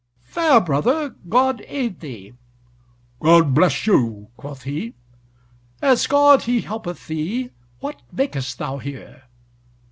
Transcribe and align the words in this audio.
"Fair 0.23 0.59
brother, 0.59 1.09
God 1.29 1.63
aid 1.67 1.99
thee." 1.99 2.33
"God 3.19 3.53
bless 3.53 3.85
you," 3.85 4.29
quoth 4.35 4.63
he. 4.63 4.95
"As 5.79 6.07
God 6.07 6.41
he 6.41 6.61
helpeth 6.61 7.05
thee, 7.05 7.51
what 7.81 8.01
makest 8.11 8.57
thou 8.57 8.79
here?" 8.79 9.25